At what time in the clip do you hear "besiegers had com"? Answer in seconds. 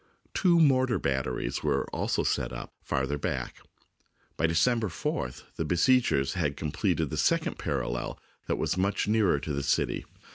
5.63-6.71